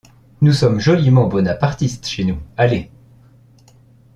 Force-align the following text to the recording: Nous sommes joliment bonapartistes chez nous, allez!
Nous 0.41 0.53
sommes 0.53 0.79
joliment 0.79 1.27
bonapartistes 1.27 2.07
chez 2.07 2.23
nous, 2.23 2.39
allez! 2.57 2.89